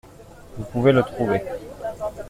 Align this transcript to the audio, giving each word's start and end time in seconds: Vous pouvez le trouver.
Vous 0.57 0.63
pouvez 0.63 0.93
le 0.93 1.03
trouver. 1.03 1.43